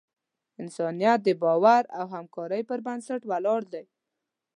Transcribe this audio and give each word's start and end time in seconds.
انسانیت 0.61 1.19
د 1.23 1.29
باور 1.41 1.83
او 1.99 2.05
همکارۍ 2.15 2.61
پر 2.69 2.79
بنسټ 2.85 3.21
ولاړ 3.31 3.61
دی. 3.73 3.83